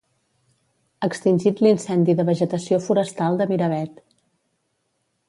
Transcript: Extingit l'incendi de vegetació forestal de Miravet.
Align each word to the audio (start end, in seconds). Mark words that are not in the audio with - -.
Extingit 1.07 1.61
l'incendi 1.65 2.15
de 2.21 2.25
vegetació 2.31 2.79
forestal 2.87 3.39
de 3.43 3.47
Miravet. 3.53 4.03